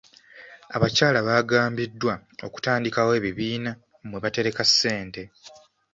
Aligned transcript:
Abakyala 0.75 1.19
baagambiddwa 1.27 2.13
okutandikawo 2.45 3.11
ebibiina 3.19 3.71
mwe 4.07 4.19
batereka 4.23 4.63
ssente. 4.69 5.23